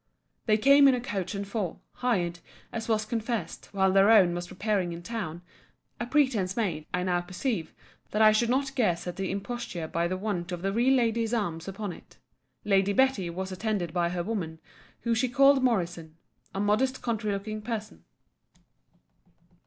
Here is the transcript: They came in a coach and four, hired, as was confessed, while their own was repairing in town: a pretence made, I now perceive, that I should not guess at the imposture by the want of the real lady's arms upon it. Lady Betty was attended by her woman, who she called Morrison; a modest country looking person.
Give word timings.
They 0.47 0.57
came 0.57 0.87
in 0.87 0.95
a 0.95 0.99
coach 0.99 1.35
and 1.35 1.47
four, 1.47 1.79
hired, 1.91 2.39
as 2.73 2.87
was 2.89 3.05
confessed, 3.05 3.67
while 3.71 3.91
their 3.93 4.09
own 4.09 4.33
was 4.33 4.49
repairing 4.49 4.93
in 4.93 5.03
town: 5.03 5.43
a 5.99 6.07
pretence 6.07 6.57
made, 6.57 6.87
I 6.91 7.03
now 7.03 7.21
perceive, 7.21 7.75
that 8.09 8.19
I 8.19 8.31
should 8.31 8.49
not 8.49 8.73
guess 8.73 9.05
at 9.05 9.15
the 9.15 9.29
imposture 9.29 9.87
by 9.87 10.07
the 10.07 10.17
want 10.17 10.51
of 10.51 10.63
the 10.63 10.73
real 10.73 10.95
lady's 10.95 11.35
arms 11.35 11.67
upon 11.67 11.93
it. 11.93 12.17
Lady 12.65 12.93
Betty 12.93 13.29
was 13.29 13.51
attended 13.51 13.93
by 13.93 14.09
her 14.09 14.23
woman, 14.23 14.57
who 15.01 15.13
she 15.13 15.29
called 15.29 15.63
Morrison; 15.63 16.17
a 16.55 16.59
modest 16.59 17.03
country 17.03 17.31
looking 17.31 17.61
person. 17.61 18.03